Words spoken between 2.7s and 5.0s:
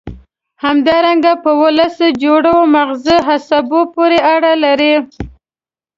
مغزي عصبو پورې اړه لري.